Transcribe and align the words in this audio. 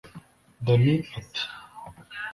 Danny 0.65 0.93
ati 1.17 1.43